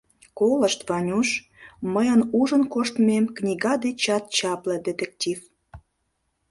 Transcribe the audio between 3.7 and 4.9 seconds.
дечат чапле